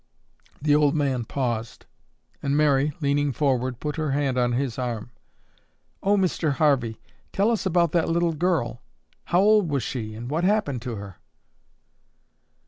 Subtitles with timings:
[0.59, 1.85] The old man paused,
[2.41, 5.11] and Mary, leaning forward, put her hand on his arm.
[6.01, 6.53] "Oh, Mr.
[6.53, 6.99] Harvey,
[7.31, 8.81] tell us about that little girl.
[9.25, 11.17] How old was she and what happened to her?"